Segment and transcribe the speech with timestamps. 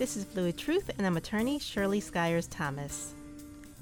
[0.00, 3.12] This is Fluid Truth, and I'm attorney Shirley Skyers Thomas.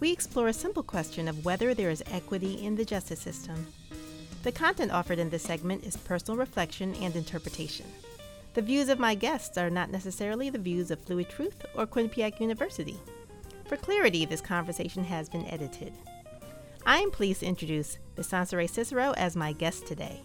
[0.01, 3.69] We explore a simple question of whether there is equity in the justice system.
[4.43, 7.87] The content offered in this segment is personal reflection and interpretation.
[8.55, 12.41] The views of my guests are not necessarily the views of Fluid Truth or Quinnipiac
[12.41, 12.97] University.
[13.67, 15.93] For clarity, this conversation has been edited.
[16.85, 18.27] I am pleased to introduce Ms.
[18.27, 20.25] Sansere Cicero as my guest today.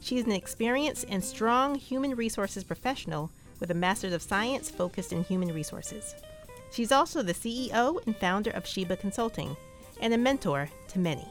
[0.00, 3.30] She is an experienced and strong human resources professional
[3.60, 6.14] with a Master's of Science focused in human resources.
[6.70, 9.56] She's also the CEO and founder of Sheba Consulting
[10.00, 11.26] and a mentor to many.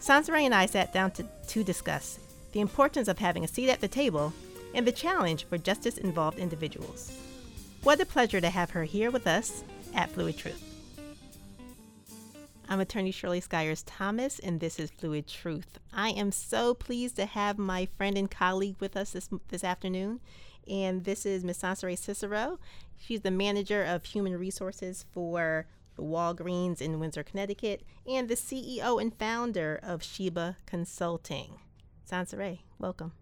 [0.00, 2.18] Sansere and I sat down to, to discuss
[2.52, 4.32] the importance of having a seat at the table
[4.74, 7.12] and the challenge for justice involved individuals.
[7.82, 10.67] What a pleasure to have her here with us at Fluid Truth.
[12.70, 15.78] I'm attorney Shirley Skyers Thomas, and this is Fluid Truth.
[15.90, 20.20] I am so pleased to have my friend and colleague with us this, this afternoon,
[20.68, 21.56] and this is Ms.
[21.56, 22.58] Sansere Cicero.
[22.98, 29.00] She's the manager of human resources for the Walgreens in Windsor, Connecticut, and the CEO
[29.00, 31.60] and founder of Sheba Consulting.
[32.04, 33.12] Sansere, welcome.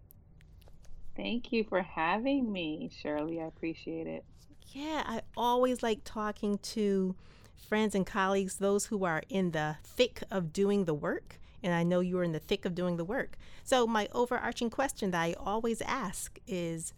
[1.15, 3.41] Thank you for having me, Shirley.
[3.41, 4.25] I appreciate it.
[4.73, 7.15] Yeah, I always like talking to
[7.57, 11.39] friends and colleagues, those who are in the thick of doing the work.
[11.63, 13.37] And I know you're in the thick of doing the work.
[13.65, 16.93] So, my overarching question that I always ask is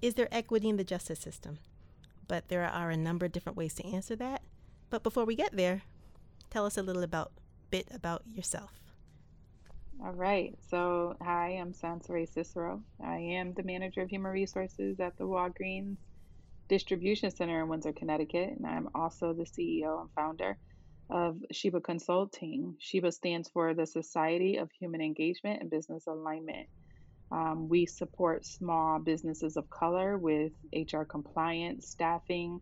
[0.00, 1.58] Is there equity in the justice system?
[2.28, 4.42] But there are a number of different ways to answer that.
[4.90, 5.82] But before we get there,
[6.50, 7.32] tell us a little about
[7.70, 8.78] bit about yourself.
[10.04, 10.54] All right.
[10.68, 12.82] So, hi, I'm Sansere Cicero.
[13.02, 15.96] I am the manager of human resources at the Walgreens
[16.72, 20.56] distribution center in Windsor, Connecticut, and I'm also the CEO and founder
[21.10, 22.76] of Sheba Consulting.
[22.80, 26.66] Sheba stands for the Society of Human Engagement and Business Alignment.
[27.30, 32.58] Um, we support small businesses of color with HR compliance, staffing,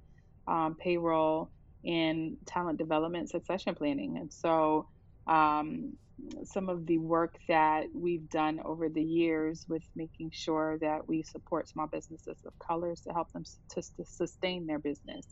[0.49, 1.53] um, payroll,
[1.85, 4.19] and talent development succession planning.
[4.19, 4.89] And so
[5.29, 5.93] um,
[6.45, 11.23] some of the work that we've done over the years with making sure that we
[11.23, 15.27] support small businesses of colors to help them to, to sustain their business.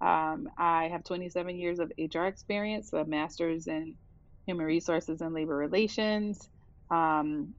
[0.00, 3.96] Um, I have 27 years of HR experience, a master's in
[4.46, 6.48] human resources and labor relations.
[6.90, 7.54] Um,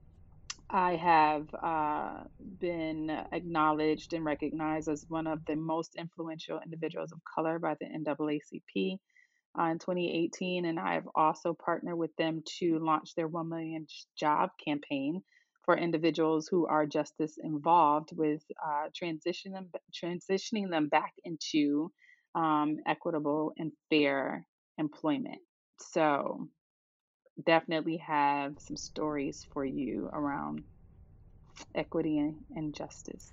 [0.70, 2.24] I have uh,
[2.60, 7.86] been acknowledged and recognized as one of the most influential individuals of color by the
[7.86, 9.00] NAACP
[9.60, 13.88] uh, in 2018, and I've also partnered with them to launch their 1 million
[14.18, 15.22] job campaign
[15.64, 21.92] for individuals who are justice involved with uh, transition them, transitioning them back into
[22.36, 24.48] um, equitable and fair
[24.78, 25.40] employment.
[25.80, 26.48] So,
[27.46, 30.64] definitely have some stories for you around
[31.76, 33.32] equity and, and justice.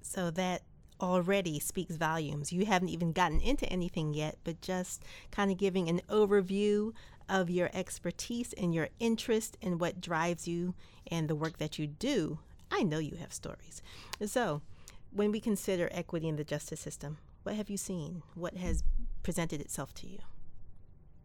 [0.00, 0.62] So, that
[1.00, 2.52] already speaks volumes.
[2.52, 6.92] You haven't even gotten into anything yet, but just kind of giving an overview
[7.28, 10.74] of your expertise and your interest and what drives you
[11.10, 12.38] and the work that you do.
[12.70, 13.82] I know you have stories.
[14.24, 14.62] So,
[15.10, 18.22] when we consider equity in the justice system, what have you seen?
[18.34, 18.82] What has
[19.22, 20.18] presented itself to you?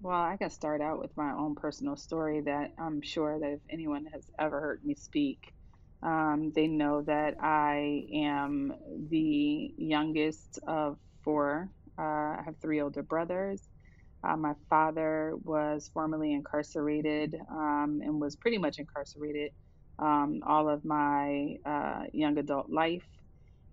[0.02, 3.60] Well, I can start out with my own personal story that I'm sure that if
[3.70, 5.54] anyone has ever heard me speak,
[6.04, 8.74] um, they know that I am
[9.10, 11.70] the youngest of four.
[12.00, 13.64] Uh, I have three older brothers.
[14.28, 19.52] Uh, my father was formerly incarcerated um, and was pretty much incarcerated
[20.00, 23.06] um, all of my uh, young adult life.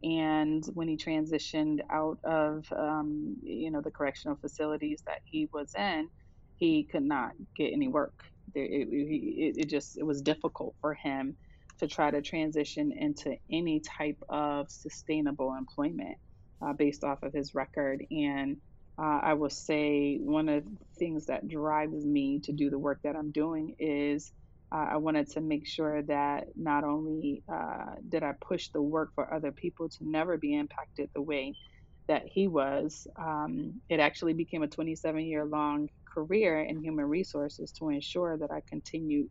[0.03, 5.73] And when he transitioned out of, um, you know, the correctional facilities that he was
[5.79, 6.09] in,
[6.57, 8.15] he could not get any work.
[8.55, 11.37] It, it, it just it was difficult for him
[11.81, 16.17] to try to transition into any type of sustainable employment
[16.65, 18.05] uh, based off of his record.
[18.11, 18.59] And
[19.03, 23.01] uh, I will say one of the things that drives me to do the work
[23.05, 24.33] that I'm doing is
[24.75, 29.11] uh, I wanted to make sure that not only uh, did I push the work
[29.15, 31.55] for other people to never be impacted the way
[32.09, 37.73] that he was, um, it actually became a 27 year long career in human resources
[37.79, 39.29] to ensure that I continued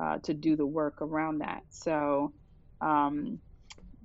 [0.00, 1.62] uh, to do the work around that.
[1.70, 2.32] So
[2.80, 3.40] um,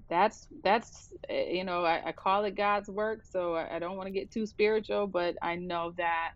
[0.09, 3.21] that's that's eh, you know I, I, call it God's work.
[3.29, 6.31] So I, I don't want to get too spiritual, but I know that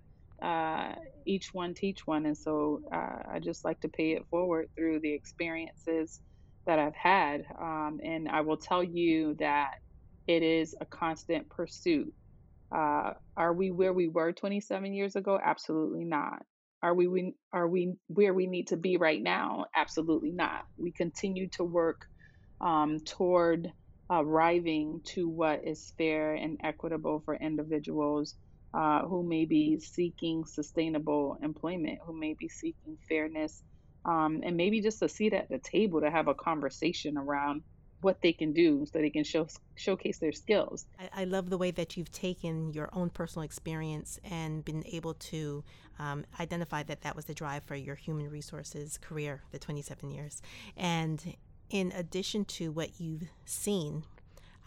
[0.45, 0.95] uh,
[1.25, 4.99] each one teach one, and so uh, I just like to pay it forward through
[5.01, 6.19] the experiences
[6.65, 7.43] that I've had.
[7.59, 9.71] Um, and I will tell you that
[10.27, 12.13] it is a constant pursuit.
[12.75, 15.39] Uh, are we where we were 27 years ago?
[15.43, 16.43] Absolutely not.
[16.83, 19.65] Are we, we are we where we need to be right now?
[19.75, 20.63] Absolutely not.
[20.77, 22.01] We continue to work
[22.61, 23.71] um, toward
[24.09, 28.35] arriving to what is fair and equitable for individuals
[28.73, 33.61] uh, who may be seeking sustainable employment, who may be seeking fairness,
[34.05, 37.63] um, and maybe just a seat at the table to have a conversation around
[38.01, 40.85] what they can do so they can show showcase their skills.
[40.99, 45.13] I, I, love the way that you've taken your own personal experience and been able
[45.15, 45.63] to
[45.99, 50.41] um, identify that that was the drive for your human resources career, the 27 years.
[50.75, 51.35] And
[51.69, 54.03] in addition to what you've seen,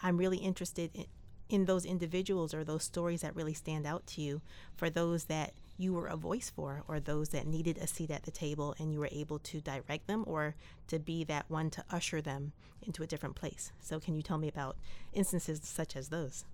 [0.01, 1.05] I'm really interested in,
[1.49, 4.41] in those individuals or those stories that really stand out to you
[4.75, 8.23] for those that you were a voice for or those that needed a seat at
[8.23, 10.55] the table and you were able to direct them or
[10.87, 13.71] to be that one to usher them into a different place.
[13.81, 14.77] So, can you tell me about
[15.13, 16.45] instances such as those?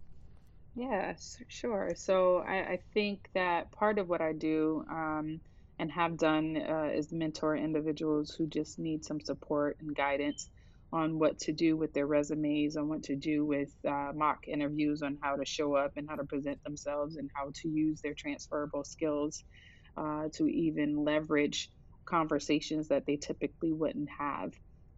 [0.75, 1.91] Yes, sure.
[1.95, 5.39] So, I, I think that part of what I do um,
[5.77, 10.49] and have done uh, is mentor individuals who just need some support and guidance
[10.93, 15.01] on what to do with their resumes, on what to do with uh, mock interviews,
[15.01, 18.13] on how to show up and how to present themselves, and how to use their
[18.17, 19.43] transferable skills
[19.97, 21.69] uh, to even leverage
[22.05, 24.51] conversations that they typically wouldn't have.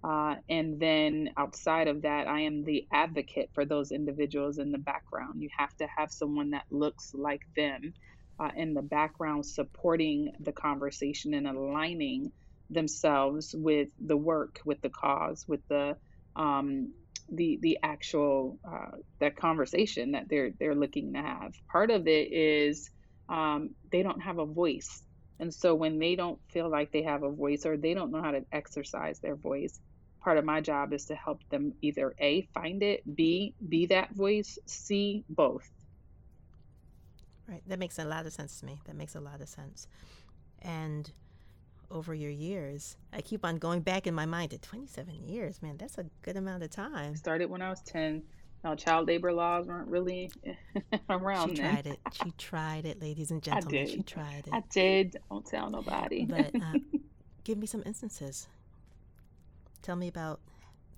[0.04, 4.78] Uh, and then outside of that, I am the advocate for those individuals in the
[4.78, 5.42] background.
[5.42, 7.94] You have to have someone that looks like them
[8.40, 12.32] uh, in the background supporting the conversation and aligning
[12.70, 15.96] themselves with the work, with the cause, with the
[16.36, 16.94] um,
[17.32, 21.54] the the actual uh, that conversation that they're they're looking to have.
[21.72, 22.90] Part of it is
[23.30, 25.04] um, they don't have a voice,
[25.40, 28.22] and so when they don't feel like they have a voice or they don't know
[28.22, 29.80] how to exercise their voice,
[30.22, 34.14] part of my job is to help them either a find it, b be that
[34.14, 35.70] voice, c both.
[37.48, 38.82] Right, that makes a lot of sense to me.
[38.86, 39.88] That makes a lot of sense,
[40.62, 41.12] and
[41.94, 42.98] over your years.
[43.14, 45.62] I keep on going back in my mind to 27 years.
[45.62, 47.16] Man, that's a good amount of time.
[47.16, 48.24] Started when I was 10.
[48.64, 50.32] No, child labor laws weren't really
[51.10, 51.72] around she then.
[51.74, 52.00] tried it.
[52.14, 53.76] She tried it, ladies and gentlemen.
[53.82, 53.90] I did.
[53.90, 54.54] She tried it.
[54.54, 55.18] I did.
[55.30, 56.26] Don't tell nobody.
[56.26, 56.80] but uh,
[57.44, 58.48] give me some instances.
[59.82, 60.40] Tell me about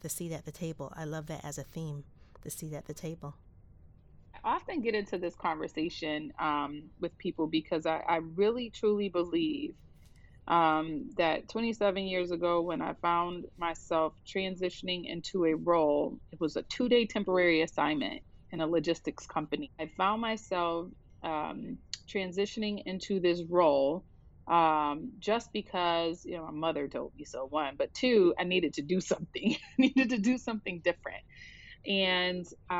[0.01, 0.93] the seat at the table.
[0.95, 2.03] I love that as a theme.
[2.41, 3.35] The seat at the table.
[4.35, 9.73] I often get into this conversation um, with people because I, I really truly believe
[10.47, 16.55] um, that 27 years ago, when I found myself transitioning into a role, it was
[16.55, 18.21] a two day temporary assignment
[18.51, 19.71] in a logistics company.
[19.79, 20.87] I found myself
[21.23, 21.79] um,
[22.13, 24.05] transitioning into this role
[24.47, 28.75] um, just because, you know, my mother told me so, one, but two, I needed
[28.75, 31.23] to do something, I needed to do something different.
[31.87, 32.73] And uh,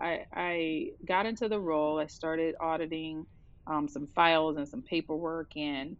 [0.00, 3.26] I, I got into the role, I started auditing
[3.66, 5.96] um, some files and some paperwork and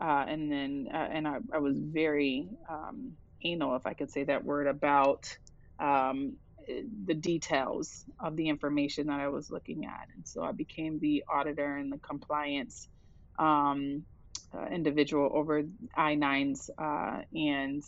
[0.00, 3.12] uh, and then uh, and I, I, was very um,
[3.42, 5.36] anal, if I could say that word, about
[5.78, 6.34] um,
[7.06, 11.24] the details of the information that I was looking at, and so I became the
[11.32, 12.88] auditor and the compliance
[13.38, 14.04] um,
[14.52, 15.62] uh, individual over
[15.96, 17.82] I nines uh, and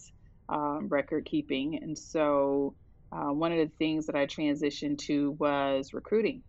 [0.49, 2.75] um, record keeping, and so.
[3.13, 6.43] Uh, one of the things that I transitioned to was recruiting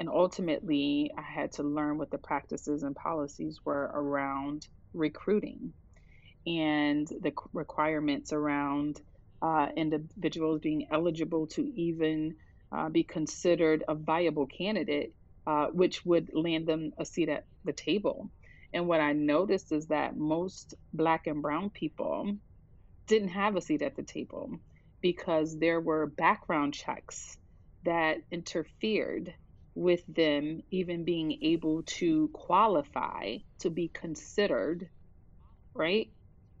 [0.00, 5.74] and ultimately, I had to learn what the practices and policies were around recruiting
[6.46, 8.98] and the requirements around
[9.42, 12.34] uh, individuals being eligible to even
[12.72, 15.12] uh, be considered a viable candidate,
[15.46, 18.30] uh, which would land them a seat at the table.
[18.72, 22.38] And what I noticed is that most Black and Brown people
[23.06, 24.60] didn't have a seat at the table
[25.02, 27.36] because there were background checks
[27.84, 29.34] that interfered
[29.74, 34.88] with them even being able to qualify to be considered,
[35.74, 36.10] right?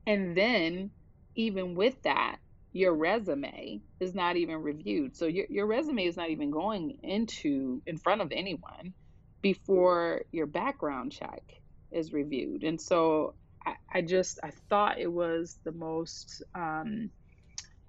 [0.06, 0.90] And then,
[1.34, 2.36] even with that,
[2.72, 5.16] your resume is not even reviewed.
[5.16, 8.94] So your, your resume is not even going into in front of anyone
[9.42, 11.42] before your background check
[11.90, 12.62] is reviewed.
[12.62, 13.34] And so
[13.66, 17.10] I, I just I thought it was the most um,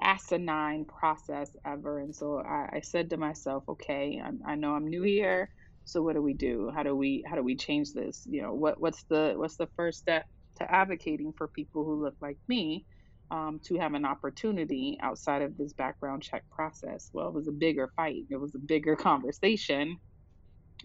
[0.01, 1.99] asinine process ever.
[1.99, 5.49] And so I, I said to myself, okay, I, I, know I'm new here.
[5.85, 6.71] So what do we do?
[6.73, 8.25] How do we how do we change this?
[8.29, 10.25] You know, what what's the what's the first step
[10.57, 12.85] to advocating for people who look like me
[13.31, 17.09] um, to have an opportunity outside of this background check process?
[17.13, 18.25] Well, it was a bigger fight.
[18.29, 19.97] It was a bigger conversation,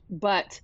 [0.08, 0.61] but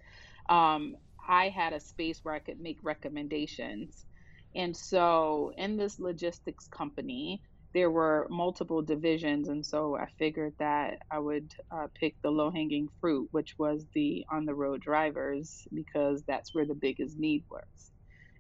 [0.49, 0.97] um,
[1.29, 4.07] I had a space where I could make recommendations.
[4.55, 7.43] And so in this logistics company,
[7.75, 12.51] there were multiple divisions, and so I figured that I would uh, pick the low
[12.51, 17.45] hanging fruit, which was the on the road drivers, because that's where the biggest need
[17.51, 17.93] was.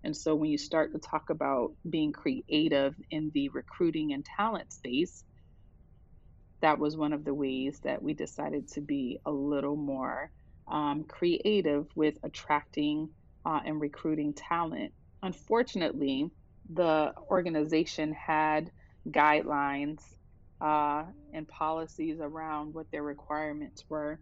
[0.05, 4.73] And so when you start to talk about being creative in the recruiting and talent
[4.73, 5.25] space,
[6.61, 10.31] that was one of the ways that we decided to be a little more
[10.69, 13.11] um, creative with attracting
[13.45, 14.93] uh, and recruiting talent.
[15.23, 16.31] Unfortunately,
[16.73, 18.71] the organization had
[19.11, 20.01] guidelines
[20.61, 24.21] uh, and policies around what their requirements were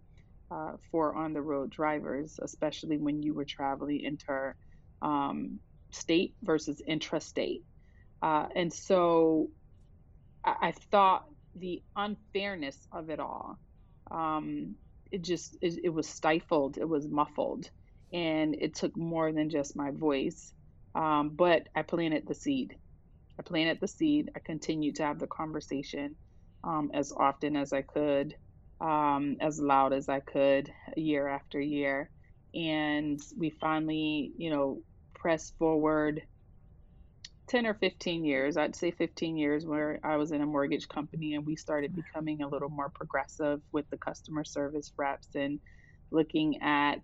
[0.50, 4.54] uh, for on the road drivers, especially when you were traveling inter
[5.02, 5.60] um,
[5.90, 7.62] state versus intrastate.
[8.22, 9.48] Uh, and so
[10.44, 11.24] I, I, thought
[11.56, 13.58] the unfairness of it all,
[14.10, 14.74] um,
[15.10, 17.70] it just, it, it, was stifled, it was muffled,
[18.12, 20.52] and it took more than just my voice.
[20.94, 22.76] Um, but I planted the seed.
[23.40, 24.30] I planted the seed.
[24.36, 26.14] I continued to have the conversation
[26.62, 28.34] um, as often as I could,
[28.82, 32.10] um, as loud as I could, year after year.
[32.54, 34.82] And we finally, you know,
[35.14, 36.20] pressed forward
[37.48, 38.58] 10 or 15 years.
[38.58, 42.42] I'd say 15 years where I was in a mortgage company and we started becoming
[42.42, 45.60] a little more progressive with the customer service reps and
[46.10, 47.00] looking at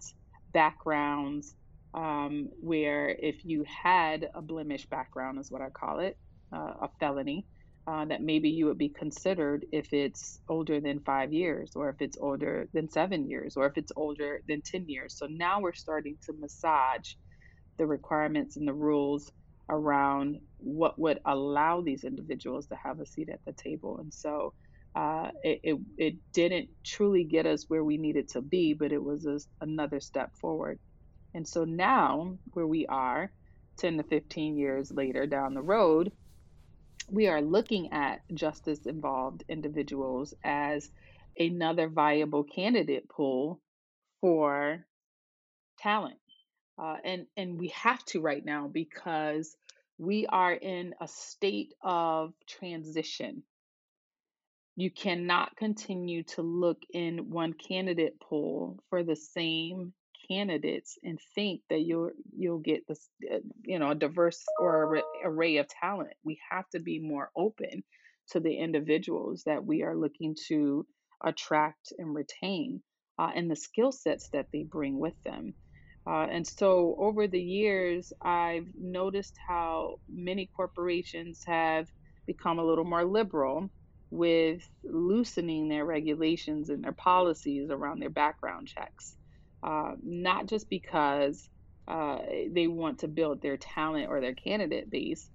[0.52, 1.54] backgrounds
[1.94, 6.18] um, where if you had a blemish background, is what I call it,
[6.52, 7.46] uh, a felony,
[7.86, 11.96] uh, that maybe you would be considered if it's older than five years, or if
[12.00, 15.16] it's older than seven years, or if it's older than 10 years.
[15.16, 17.14] So now we're starting to massage
[17.78, 19.30] the requirements and the rules
[19.68, 23.98] around what would allow these individuals to have a seat at the table.
[23.98, 24.52] And so
[24.94, 29.02] uh, it, it, it, didn't truly get us where we needed to be, but it
[29.02, 30.78] was a, another step forward.
[31.34, 33.30] And so now, where we are,
[33.78, 36.12] 10 to 15 years later down the road,
[37.08, 40.90] we are looking at justice involved individuals as
[41.38, 43.60] another viable candidate pool
[44.20, 44.84] for
[45.78, 46.18] talent.
[46.78, 49.56] Uh, and, and we have to right now because
[49.98, 53.42] we are in a state of transition.
[54.76, 59.94] You cannot continue to look in one candidate pool for the same
[60.28, 65.58] candidates and think that you'll you'll get this uh, you know a diverse or array
[65.58, 66.12] of talent.
[66.24, 67.84] We have to be more open
[68.32, 70.86] to the individuals that we are looking to
[71.24, 72.82] attract and retain
[73.18, 75.54] uh, and the skill sets that they bring with them.
[76.06, 81.88] Uh, and so over the years i've noticed how many corporations have
[82.26, 83.68] become a little more liberal
[84.10, 89.15] with loosening their regulations and their policies around their background checks
[89.66, 91.50] uh, not just because
[91.88, 92.18] uh,
[92.52, 95.28] they want to build their talent or their candidate base,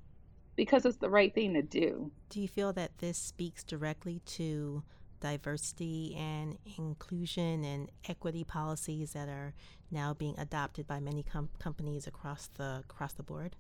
[0.55, 2.11] because it's the right thing to do.
[2.29, 4.83] Do you feel that this speaks directly to
[5.19, 9.53] diversity and inclusion and equity policies that are
[9.91, 13.55] now being adopted by many com- companies across the across the board?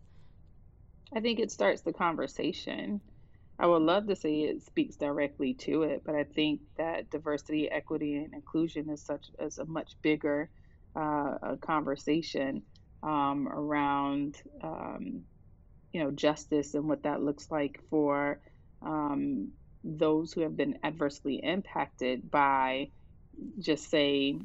[1.13, 3.01] I think it starts the conversation.
[3.59, 7.69] I would love to say it speaks directly to it, but I think that diversity,
[7.69, 10.49] equity, and inclusion is such as a much bigger
[10.95, 12.63] uh, a conversation
[13.03, 15.23] um, around um,
[15.93, 18.39] you know justice and what that looks like for
[18.85, 19.51] um,
[19.83, 22.87] those who have been adversely impacted by
[23.59, 24.35] just say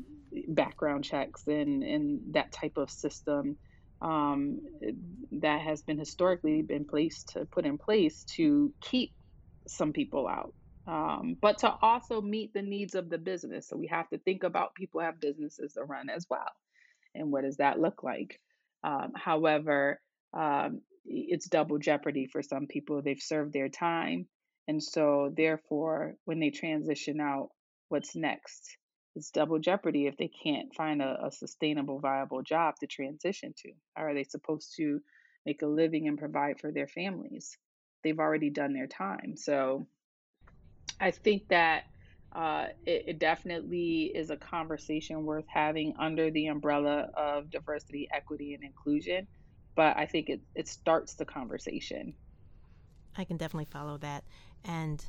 [0.49, 3.59] background checks and and that type of system
[4.03, 4.61] um,
[5.33, 9.13] that has been historically been placed to put in place to keep
[9.69, 10.53] some people out,
[10.87, 13.69] um, but to also meet the needs of the business.
[13.69, 16.51] So we have to think about people have businesses to run as well,
[17.15, 18.41] and what does that look like?
[18.85, 20.01] Um, however,
[20.33, 23.03] um, it's double jeopardy for some people.
[23.03, 24.27] They've served their time,
[24.69, 27.51] and so therefore, when they transition out,
[27.89, 28.77] what's next?
[29.17, 33.73] it's double jeopardy if they can't find a, a, sustainable, viable job to transition to.
[33.97, 35.01] Are they supposed to
[35.47, 37.57] make a living and provide for their families?
[38.05, 39.37] They've already done their time.
[39.37, 39.89] So
[41.01, 41.85] I think that
[42.35, 48.55] uh, it, it, definitely is a conversation worth having under the umbrella of diversity, equity,
[48.55, 49.27] and inclusion.
[49.75, 52.15] But I think it, it starts the conversation.
[53.17, 54.25] I can definitely follow that.
[54.65, 55.05] And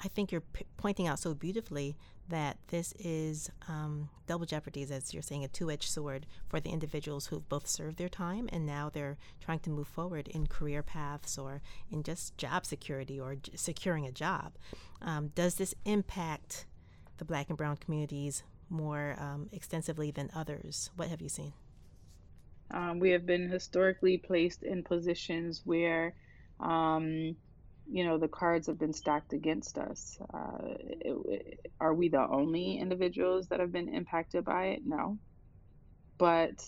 [0.00, 1.96] I think you're p- pointing out so beautifully
[2.28, 6.70] that this is um, double jeopardy, as you're saying, a two edged sword for the
[6.70, 10.82] individuals who've both served their time and now they're trying to move forward in career
[10.82, 14.52] paths or in just job security or j- securing a job.
[15.02, 16.66] Um, does this impact
[17.16, 20.90] the black and brown communities more um, extensively than others?
[20.96, 21.52] What have you seen?
[22.70, 26.14] Um, we have been historically placed in positions where
[26.60, 27.36] um,
[27.90, 30.18] you know the cards have been stacked against us.
[30.32, 30.58] Uh,
[31.00, 34.80] it, it, are we the only individuals that have been impacted by it?
[34.84, 35.18] No.
[36.18, 36.60] But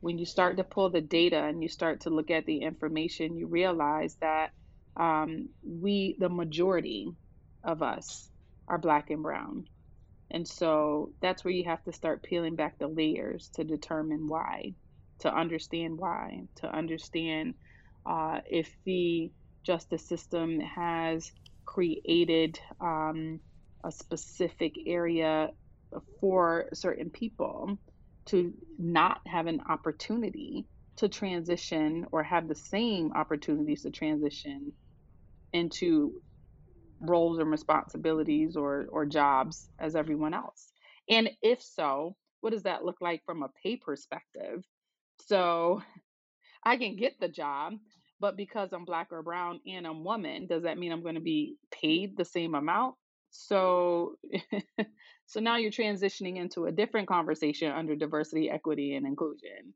[0.00, 3.36] when you start to pull the data and you start to look at the information,
[3.36, 4.50] you realize that
[4.96, 7.08] um, we, the majority
[7.62, 8.28] of us,
[8.66, 9.64] are black and brown.
[10.30, 14.74] And so that's where you have to start peeling back the layers to determine why,
[15.20, 17.54] to understand why, to understand
[18.06, 19.32] uh, if the
[19.66, 21.30] justice system has
[21.66, 23.40] created um,
[23.84, 25.50] a specific area
[26.20, 27.78] for certain people
[28.26, 30.66] to not have an opportunity
[30.98, 34.72] to transition or have the same opportunities to transition
[35.52, 36.12] into
[37.00, 40.72] roles and responsibilities or or jobs as everyone else.
[41.08, 44.64] And if so what does that look like from a pay perspective?
[45.26, 45.82] So
[46.64, 47.74] i can get the job
[48.20, 51.20] but because i'm black or brown and i'm woman does that mean i'm going to
[51.20, 52.94] be paid the same amount
[53.30, 54.16] so
[55.26, 59.74] so now you're transitioning into a different conversation under diversity equity and inclusion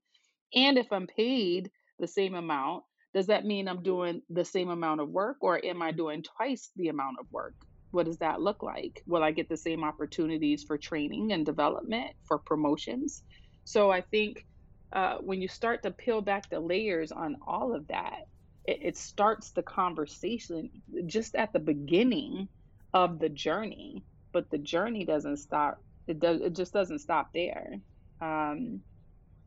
[0.55, 2.83] and if i'm paid the same amount
[3.15, 6.71] does that mean I'm doing the same amount of work or am I doing twice
[6.75, 7.55] the amount of work?
[7.93, 9.01] What does that look like?
[9.07, 13.23] Will I get the same opportunities for training and development, for promotions?
[13.63, 14.45] So I think
[14.93, 18.19] uh, when you start to peel back the layers on all of that,
[18.64, 20.71] it, it starts the conversation
[21.06, 22.49] just at the beginning
[22.92, 24.04] of the journey.
[24.33, 25.80] But the journey doesn't stop.
[26.06, 26.40] It does.
[26.40, 27.75] It just doesn't stop there.
[28.21, 28.80] Um,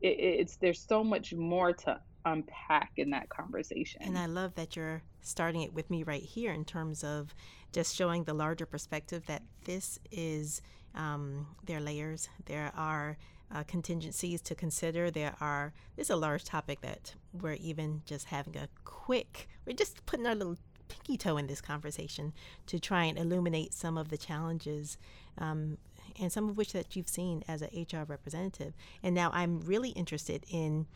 [0.00, 4.02] it, it's there's so much more to unpack in that conversation.
[4.02, 7.34] And I love that you're starting it with me right here in terms of
[7.72, 10.62] just showing the larger perspective that this is
[10.94, 13.16] um, there layers, there are
[13.54, 15.10] uh, contingencies to consider.
[15.10, 19.48] There are there's a large topic that we're even just having a quick.
[19.66, 20.56] We're just putting our little
[20.88, 22.32] pinky toe in this conversation
[22.66, 24.96] to try and illuminate some of the challenges
[25.36, 25.76] um,
[26.18, 28.72] and some of which that you've seen as an HR representative.
[29.02, 30.86] And now I'm really interested in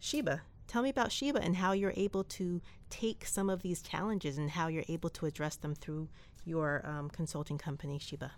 [0.00, 4.36] Sheba Tell me about Sheba and how you're able to take some of these challenges
[4.36, 6.08] and how you're able to address them through
[6.44, 8.32] your um, consulting company, Sheba.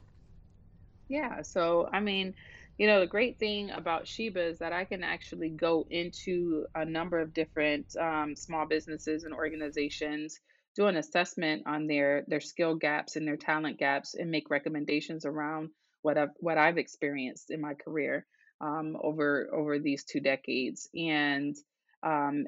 [1.09, 2.35] Yeah, so I mean,
[2.81, 6.83] you know, the great thing about Sheba is that I can actually go into a
[6.83, 10.41] number of different um, small businesses and organizations,
[10.75, 15.27] do an assessment on their their skill gaps and their talent gaps, and make recommendations
[15.27, 15.69] around
[16.01, 18.25] what I've what I've experienced in my career
[18.63, 20.89] um, over over these two decades.
[20.95, 21.55] And
[22.03, 22.47] um,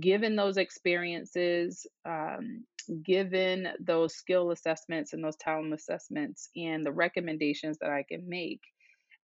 [0.00, 2.64] given those experiences, um,
[3.04, 8.62] given those skill assessments and those talent assessments, and the recommendations that I can make,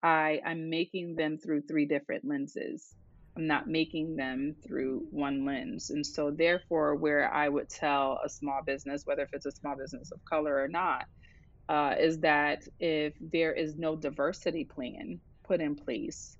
[0.06, 2.96] I, I'm making them through three different lenses.
[3.38, 5.92] I'm not making them through one lens.
[5.92, 9.78] And so, therefore, where I would tell a small business, whether if it's a small
[9.78, 11.06] business of color or not,
[11.70, 16.38] uh, is that if there is no diversity plan put in place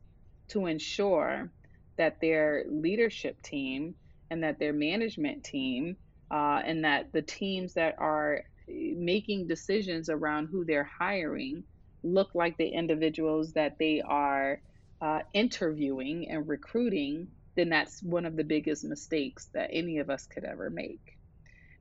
[0.50, 1.52] to ensure
[1.98, 3.96] that their leadership team
[4.32, 5.98] and that their management team
[6.32, 11.64] uh, and that the teams that are eh, making decisions around who they're hiring
[12.06, 14.62] look like the individuals that they are
[15.02, 20.28] uh, interviewing and recruiting, then that's one of the biggest mistakes that any of us
[20.28, 21.02] could ever make.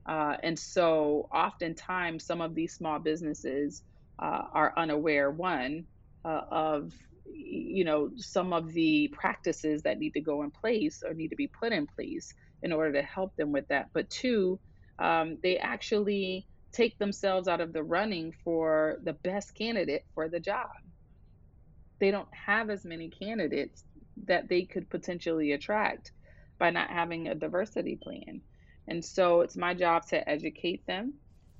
[0.07, 3.83] Uh, and so, oftentimes, some of these small businesses
[4.21, 5.85] uh, are unaware, one,
[6.25, 6.93] uh, of
[7.25, 11.35] you know some of the practices that need to go in place or need to
[11.35, 14.59] be put in place in order to help them with that but two
[14.99, 20.39] um, they actually take themselves out of the running for the best candidate for the
[20.39, 20.69] job.
[21.99, 23.83] They don't have as many candidates
[24.25, 26.11] that they could potentially attract
[26.59, 28.41] by not having a diversity plan.
[28.87, 31.13] And so it's my job to educate them.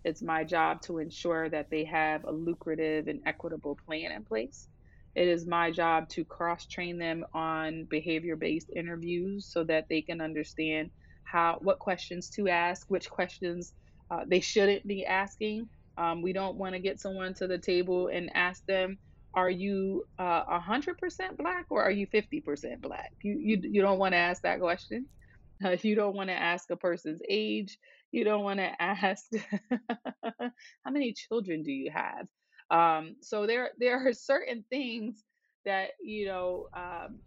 [0.04, 4.68] It's my job to ensure that they have a lucrative and equitable plan in place.
[5.16, 10.02] It is my job to cross train them on behavior based interviews so that they
[10.02, 10.92] can understand
[11.24, 13.74] how what questions to ask, which questions
[14.12, 15.70] uh, they shouldn't be asking.
[15.98, 19.00] Um, we don't want to get someone to the table and ask them,
[19.36, 24.14] "Are you uh, 100% black or are you 50% black?" You you you don't want
[24.14, 25.08] to ask that question.
[25.64, 27.78] Uh, you don't want to ask a person's age.
[28.12, 29.26] You don't want to ask
[30.24, 32.28] how many children do you have.
[32.72, 35.24] Um, so there there are certain things
[35.66, 37.22] that you know um,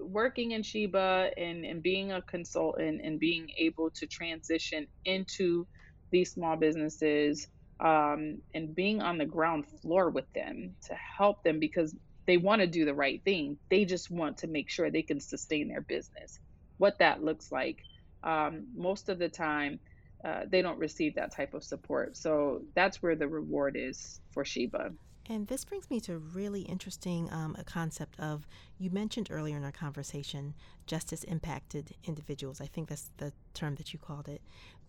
[0.00, 5.66] working in Sheba and, and being a consultant and being able to transition into
[6.12, 7.48] these small businesses
[7.80, 11.96] um, and being on the ground floor with them to help them because
[12.26, 13.58] they want to do the right thing.
[13.70, 16.38] They just want to make sure they can sustain their business.
[16.78, 17.78] What that looks like,
[18.24, 19.80] um, most of the time,
[20.24, 22.16] uh, they don't receive that type of support.
[22.16, 24.90] So that's where the reward is for Sheba.
[25.32, 28.46] And this brings me to a really interesting um, a concept of
[28.78, 30.52] you mentioned earlier in our conversation
[30.86, 32.60] justice impacted individuals.
[32.60, 34.42] I think that's the term that you called it.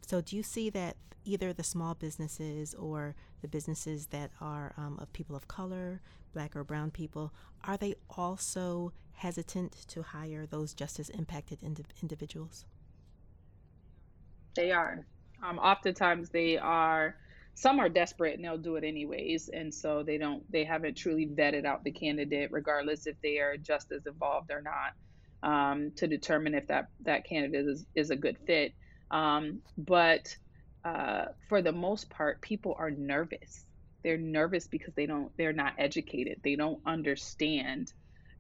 [0.06, 5.00] So, do you see that either the small businesses or the businesses that are um,
[5.02, 6.02] of people of color,
[6.34, 7.32] black or brown people,
[7.64, 12.66] are they also hesitant to hire those justice impacted ind- individuals?
[14.58, 15.06] They are.
[15.42, 17.16] Um, oftentimes, they are
[17.56, 21.28] some are desperate and they'll do it anyways and so they don't they haven't truly
[21.28, 24.94] vetted out the candidate regardless if they are justice involved or not
[25.44, 28.74] um, to determine if that that candidate is, is a good fit.
[29.12, 30.36] Um, but
[30.84, 33.66] uh, for the most part people are nervous.
[34.04, 36.40] They're nervous because they don't they're not educated.
[36.44, 37.92] They don't understand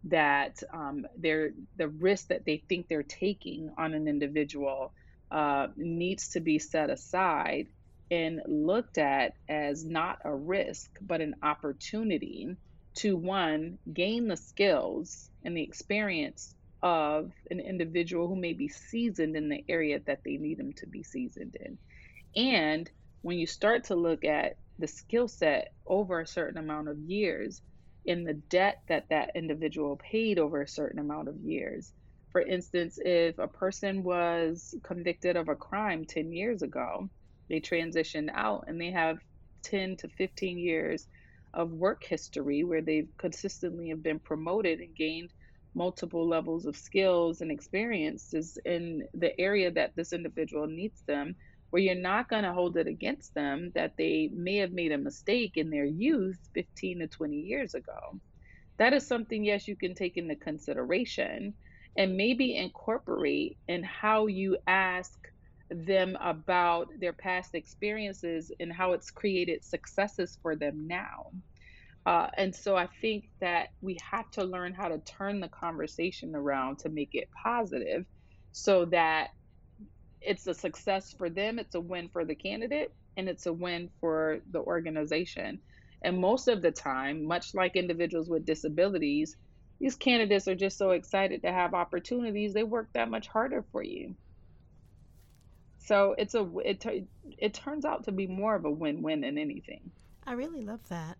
[0.05, 4.93] that um, they're the risk that they think they're taking on an individual
[5.31, 7.67] uh, needs to be set aside
[8.13, 12.55] and looked at as not a risk, but an opportunity
[12.97, 19.35] to one, gain the skills and the experience of an individual who may be seasoned
[19.35, 21.79] in the area that they need them to be seasoned in.
[22.35, 22.87] And
[23.23, 27.63] when you start to look at the skill set over a certain amount of years,
[28.05, 31.91] in the debt that that individual paid over a certain amount of years.
[32.31, 37.09] For instance, if a person was convicted of a crime 10 years ago
[37.53, 39.19] they transitioned out and they have
[39.65, 41.07] 10 to 15 years
[41.53, 45.29] of work history where they've consistently have been promoted and gained
[45.75, 51.35] multiple levels of skills and experiences in the area that this individual needs them
[51.69, 54.97] where you're not going to hold it against them that they may have made a
[54.97, 58.19] mistake in their youth 15 to 20 years ago.
[58.79, 61.53] That is something yes you can take into consideration
[61.95, 65.13] and maybe incorporate in how you ask
[65.69, 71.31] them about their past experiences and how it's created successes for them now.
[72.05, 76.35] Uh, and so I think that we have to learn how to turn the conversation
[76.35, 78.05] around to make it positive
[78.51, 79.29] so that
[80.21, 83.89] it's a success for them, it's a win for the candidate, and it's a win
[84.01, 85.61] for the organization.
[86.03, 89.35] And most of the time, much like individuals with disabilities,
[89.79, 93.83] these candidates are just so excited to have opportunities, they work that much harder for
[93.83, 94.15] you.
[95.85, 96.85] So it's a it
[97.37, 99.91] it turns out to be more of a win-win than anything.
[100.25, 101.17] I really love that.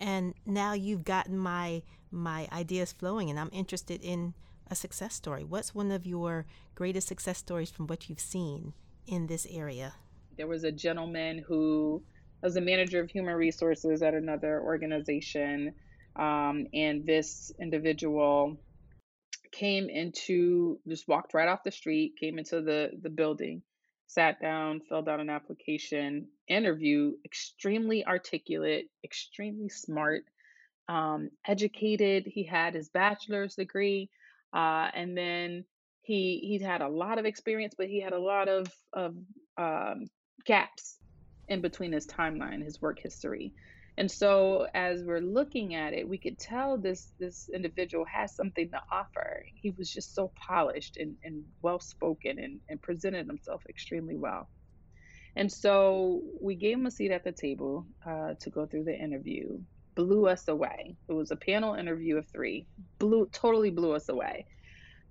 [0.00, 4.34] And now you've gotten my my ideas flowing and I'm interested in
[4.70, 5.44] a success story.
[5.44, 8.72] What's one of your greatest success stories from what you've seen
[9.06, 9.94] in this area?
[10.36, 12.02] There was a gentleman who
[12.42, 15.74] was a manager of human resources at another organization.
[16.16, 18.56] Um, and this individual
[19.52, 23.62] came into just walked right off the street, came into the the building
[24.06, 30.24] sat down, filled out an application, interview, extremely articulate, extremely smart,
[30.88, 32.26] um, educated.
[32.26, 34.10] He had his bachelor's degree,
[34.52, 35.64] uh, and then
[36.02, 39.16] he he's had a lot of experience, but he had a lot of of
[39.58, 40.06] um,
[40.44, 40.98] gaps
[41.48, 43.52] in between his timeline, his work history.
[43.98, 48.70] And so as we're looking at it, we could tell this this individual has something
[48.70, 49.44] to offer.
[49.54, 54.48] He was just so polished and, and well spoken and, and presented himself extremely well.
[55.34, 58.98] And so we gave him a seat at the table uh, to go through the
[58.98, 59.58] interview.
[59.94, 60.96] Blew us away.
[61.08, 62.66] It was a panel interview of three.
[62.98, 64.46] Blew totally blew us away.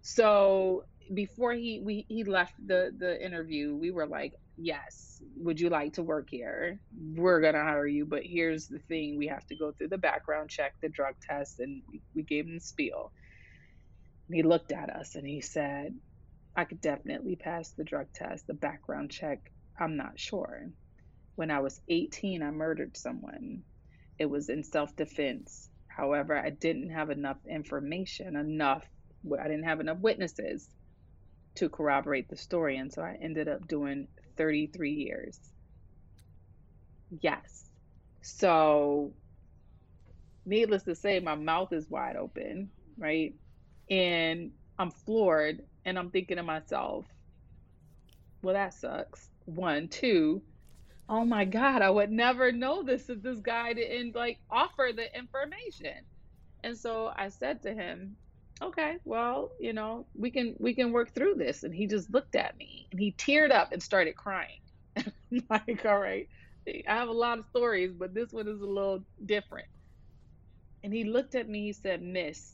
[0.02, 5.70] So before he we he left the the interview, we were like, yes, would you
[5.70, 6.80] like to work here?
[7.16, 10.50] We're to hire you, but here's the thing we have to go through the background
[10.50, 11.82] check, the drug test, and
[12.16, 13.12] we gave him the spiel.
[14.28, 15.94] And he looked at us and he said,
[16.56, 19.40] I could definitely pass the drug test, the background check.
[19.80, 20.70] I'm not sure.
[21.36, 23.64] When I was 18, I murdered someone.
[24.18, 25.70] It was in self defense.
[25.88, 28.86] However, I didn't have enough information, enough,
[29.40, 30.70] I didn't have enough witnesses
[31.56, 32.78] to corroborate the story.
[32.78, 35.40] And so I ended up doing 33 years.
[37.22, 37.70] Yes.
[38.22, 39.14] So,
[40.46, 43.34] needless to say, my mouth is wide open, right?
[43.90, 47.06] And I'm floored and I'm thinking to myself,
[48.42, 49.30] well, that sucks.
[49.46, 50.42] One, two,
[51.08, 55.16] oh my God, I would never know this if this guy didn't like offer the
[55.18, 56.06] information.
[56.64, 58.18] And so I said to him,
[58.64, 61.64] okay well you know we can we can work through this.
[61.64, 64.60] And he just looked at me and he teared up and started crying.
[65.50, 66.28] Like all right
[66.88, 69.68] i have a lot of stories but this one is a little different.
[70.84, 72.54] And he looked at me he said miss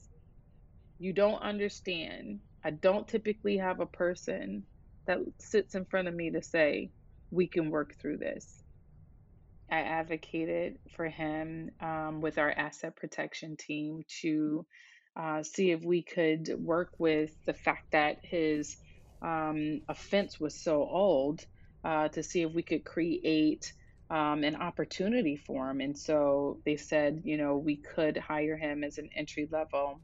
[1.00, 2.42] you don't understand.
[2.64, 4.66] I don't typically have a person
[5.08, 6.92] that sits in front of me to say
[7.32, 8.62] we can work through this.
[9.72, 14.66] I advocated for him um, with our asset protection team to
[15.16, 18.78] uh, see if we could work with the fact that his
[19.22, 21.42] um, offense was so old
[21.84, 23.74] uh, to see if we could create
[24.10, 25.82] um, an opportunity for him.
[25.82, 30.02] And so they said, you know, we could hire him as an entry level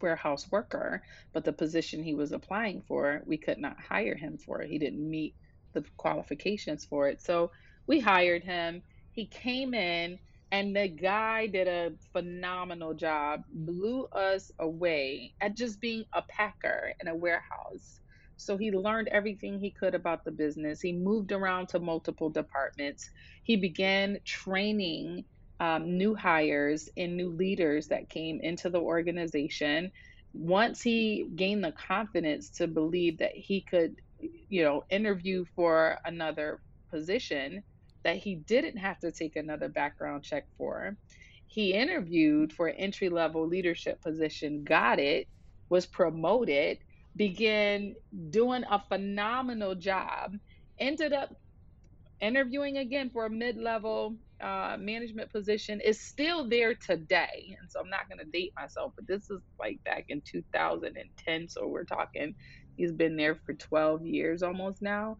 [0.00, 4.62] warehouse worker, but the position he was applying for, we could not hire him for
[4.62, 4.70] it.
[4.70, 5.34] He didn't meet
[5.74, 7.22] the qualifications for it.
[7.22, 7.50] So
[7.86, 8.82] we hired him.
[9.12, 10.18] He came in
[10.52, 16.94] and the guy did a phenomenal job, blew us away at just being a packer
[17.00, 18.00] in a warehouse.
[18.36, 20.80] So he learned everything he could about the business.
[20.82, 23.10] He moved around to multiple departments.
[23.44, 25.24] He began training
[25.60, 29.92] um, new hires and new leaders that came into the organization.
[30.34, 33.96] Once he gained the confidence to believe that he could,
[34.48, 36.60] you know, interview for another
[36.90, 37.64] position
[38.04, 40.96] that he didn't have to take another background check for,
[41.46, 45.28] he interviewed for an entry level leadership position, got it,
[45.68, 46.78] was promoted,
[47.16, 47.94] began
[48.30, 50.34] doing a phenomenal job,
[50.78, 51.34] ended up
[52.20, 57.56] interviewing again for a mid level uh, management position is still there today.
[57.60, 61.48] And so I'm not going to date myself, but this is like back in 2010.
[61.48, 62.34] So we're talking,
[62.76, 65.16] he's been there for 12 years almost now.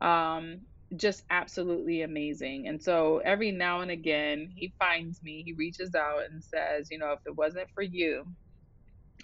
[0.00, 0.60] Um,
[0.96, 2.68] just absolutely amazing.
[2.68, 6.98] And so every now and again, he finds me, he reaches out and says, you
[6.98, 8.24] know, if it wasn't for you,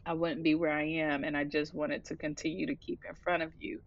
[0.04, 1.24] I wouldn't be where I am.
[1.24, 3.80] And I just wanted to continue to keep in front of you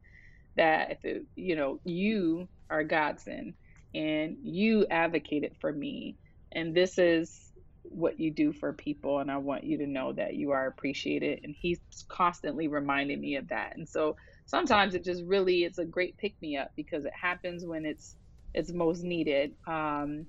[0.56, 3.56] that if it, you know, you are Godson
[3.94, 6.18] and you advocated for me.
[6.52, 7.38] And this is
[7.84, 9.20] what you do for people.
[9.20, 11.42] And I want you to know that you are appreciated.
[11.44, 13.76] And he's constantly reminding me of that.
[13.76, 17.66] And so sometimes it just really it's a great pick me up because it happens
[17.66, 18.16] when it's
[18.54, 19.54] it's most needed.
[19.68, 20.28] Um,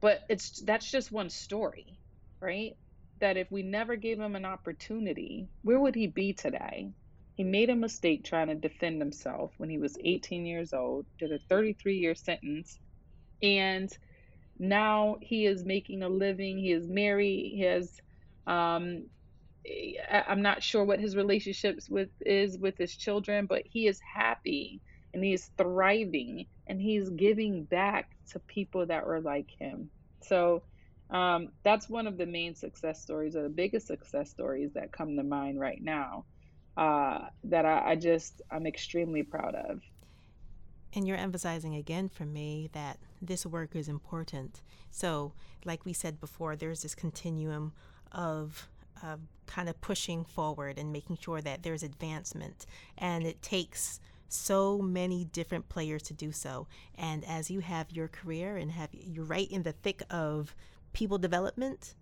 [0.00, 1.98] but it's that's just one story,
[2.40, 2.72] right?
[3.20, 6.92] That if we never gave him an opportunity, where would he be today?
[7.36, 11.32] He made a mistake trying to defend himself when he was 18 years old, did
[11.32, 12.78] a 33 year sentence,
[13.42, 13.90] and
[14.58, 16.58] now he is making a living.
[16.58, 17.52] He is married.
[17.54, 17.92] He has,
[18.46, 19.06] um,
[20.10, 24.80] I'm not sure what his relationships with is with his children, but he is happy
[25.12, 29.90] and he is thriving and he's giving back to people that were like him.
[30.22, 30.62] So
[31.10, 35.16] um, that's one of the main success stories or the biggest success stories that come
[35.16, 36.24] to mind right now
[36.76, 39.80] uh, that I, I just I'm extremely proud of.
[40.94, 44.62] And you're emphasizing again for me that this work is important.
[44.90, 45.32] So,
[45.64, 47.72] like we said before, there's this continuum
[48.12, 48.68] of
[49.02, 52.66] uh, kind of pushing forward and making sure that there's advancement.
[52.98, 56.66] And it takes so many different players to do so.
[56.96, 60.54] And as you have your career and have you're right in the thick of
[60.92, 61.94] people development,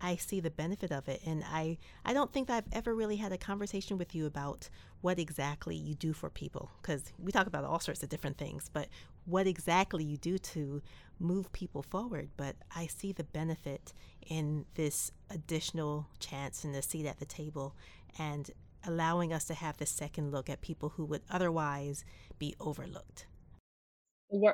[0.00, 1.22] I see the benefit of it.
[1.24, 4.68] And I, I don't think I've ever really had a conversation with you about
[5.00, 6.70] what exactly you do for people.
[6.82, 8.88] Because we talk about all sorts of different things, but
[9.24, 10.82] what exactly you do to
[11.22, 12.30] move people forward.
[12.36, 13.92] But I see the benefit
[14.26, 17.74] in this additional chance and the seat at the table
[18.18, 18.50] and
[18.86, 22.04] allowing us to have the second look at people who would otherwise
[22.38, 23.26] be overlooked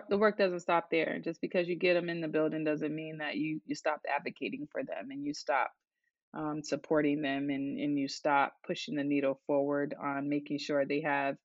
[0.08, 1.20] the work doesn't stop there.
[1.22, 4.66] Just because you get them in the building doesn't mean that you you stop advocating
[4.70, 5.70] for them and you stop
[6.34, 11.02] um, supporting them and and you stop pushing the needle forward on making sure they
[11.02, 11.36] have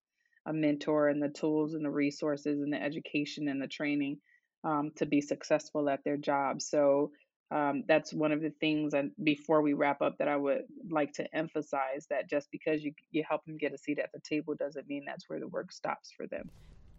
[0.46, 4.18] a mentor and the tools and the resources and the education and the training
[4.64, 6.62] um, to be successful at their job.
[6.62, 7.12] So
[7.52, 11.14] um, that's one of the things and before we wrap up that I would like
[11.14, 14.56] to emphasize that just because you you help them get a seat at the table
[14.56, 16.50] doesn't mean that's where the work stops for them.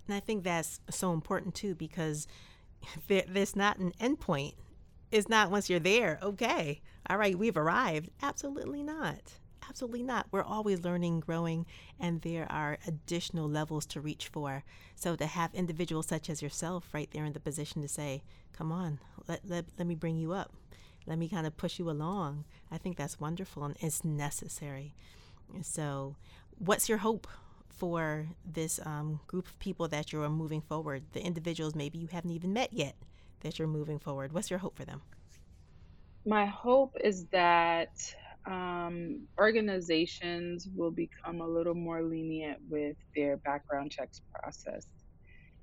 [0.07, 2.29] And I think that's so important too because
[3.09, 4.55] there, there's not an endpoint.
[5.11, 8.11] It's not once you're there, okay, all right, we've arrived.
[8.22, 9.35] Absolutely not.
[9.68, 10.27] Absolutely not.
[10.31, 11.66] We're always learning, growing,
[11.98, 14.64] and there are additional levels to reach for.
[14.94, 18.22] So to have individuals such as yourself right there in the position to say,
[18.53, 18.98] come on,
[19.29, 20.53] let, let, let me bring you up.
[21.07, 22.44] Let me kind of push you along.
[22.70, 24.94] I think that's wonderful and it's necessary.
[25.62, 26.16] So,
[26.59, 27.27] what's your hope
[27.68, 32.31] for this um, group of people that you're moving forward, the individuals maybe you haven't
[32.31, 32.96] even met yet
[33.40, 34.33] that you're moving forward?
[34.33, 35.03] What's your hope for them?
[36.24, 38.14] My hope is that
[38.50, 44.87] um, organizations will become a little more lenient with their background checks process.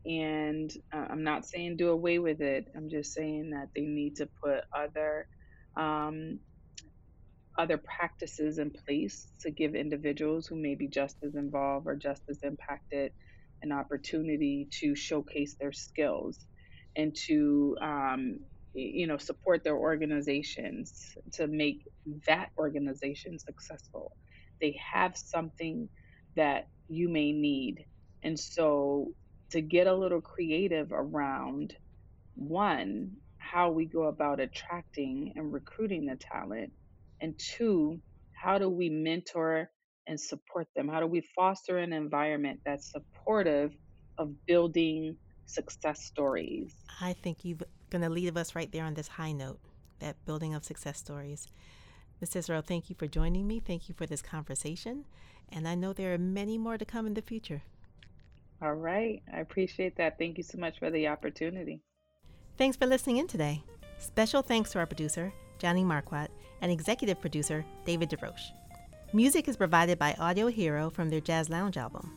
[0.05, 2.65] And uh, I'm not saying do away with it.
[2.75, 5.27] I'm just saying that they need to put other
[5.77, 6.39] um,
[7.57, 13.11] other practices in place to give individuals who may be justice involved or justice impacted
[13.63, 16.39] an opportunity to showcase their skills.
[16.97, 18.39] and to um,
[18.73, 20.93] you know support their organizations
[21.33, 21.83] to make
[22.27, 24.11] that organization successful.
[24.61, 25.89] They have something
[26.35, 27.85] that you may need.
[28.23, 29.07] And so
[29.51, 31.73] to get a little creative around
[32.35, 36.71] one how we go about attracting and recruiting the talent
[37.21, 37.99] and two
[38.33, 39.69] how do we mentor
[40.07, 40.87] and support them?
[40.87, 43.71] How do we foster an environment that's supportive
[44.17, 46.75] of building success stories?
[46.99, 47.57] I think you're
[47.91, 49.59] going to leave us right there on this high note
[49.99, 51.47] that building of success stories
[52.21, 52.29] Ms.
[52.29, 53.59] Cicero, thank you for joining me.
[53.59, 55.05] Thank you for this conversation.
[55.49, 57.63] And I know there are many more to come in the future.
[58.61, 59.23] All right.
[59.33, 60.19] I appreciate that.
[60.19, 61.81] Thank you so much for the opportunity.
[62.57, 63.63] Thanks for listening in today.
[63.97, 66.27] Special thanks to our producer, Johnny Marquardt,
[66.61, 68.51] and executive producer, David DeRoche.
[69.13, 72.11] Music is provided by Audio Hero from their Jazz Lounge album.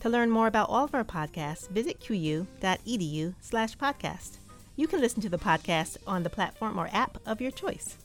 [0.00, 4.38] To learn more about all of our podcasts, visit qu.edu slash podcast.
[4.76, 7.96] You can listen to the podcast on the platform or app of your choice.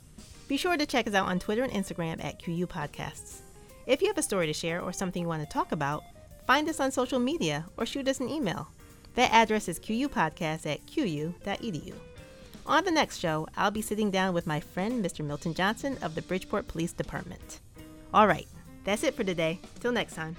[0.48, 3.40] Be sure to check us out on Twitter and Instagram at QU Podcasts.
[3.86, 6.04] If you have a story to share or something you want to talk about,
[6.48, 8.70] find us on social media or shoot us an email.
[9.16, 11.94] That address is qupodcast at qu.edu.
[12.66, 15.26] On the next show, I'll be sitting down with my friend Mr.
[15.26, 17.60] Milton Johnson of the Bridgeport Police Department.
[18.14, 18.48] All right,
[18.86, 19.60] that's it for today.
[19.82, 20.38] Till next time.